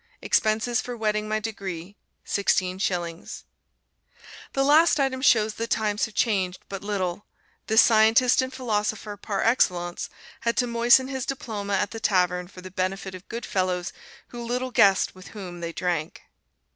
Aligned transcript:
"Expenses 0.19 0.81
for 0.81 0.97
wetting 0.97 1.27
my 1.29 1.39
degree, 1.39 1.95
sixteen 2.25 2.79
shillings." 2.79 3.43
The 4.53 4.63
last 4.63 4.99
item 4.99 5.21
shows 5.21 5.53
that 5.53 5.69
times 5.69 6.05
have 6.07 6.15
changed 6.15 6.65
but 6.69 6.81
little: 6.83 7.27
this 7.67 7.83
scientist 7.83 8.41
and 8.41 8.51
philosopher 8.51 9.15
par 9.15 9.43
excellence 9.43 10.09
had 10.39 10.57
to 10.57 10.65
moisten 10.65 11.07
his 11.07 11.27
diploma 11.27 11.73
at 11.75 11.91
the 11.91 11.99
tavern 11.99 12.47
for 12.47 12.61
the 12.61 12.71
benefit 12.71 13.13
of 13.13 13.29
good 13.29 13.45
fellows 13.45 13.93
who 14.29 14.41
little 14.43 14.71
guessed 14.71 15.13
with 15.13 15.27
whom 15.27 15.59
they 15.59 15.71
drank. 15.71 16.23